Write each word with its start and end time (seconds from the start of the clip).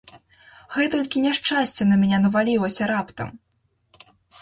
Гэтулькі 0.77 1.21
няшчасця 1.27 1.89
на 1.91 2.01
мяне 2.01 2.17
навалілася 2.25 2.83
раптам! 2.97 3.29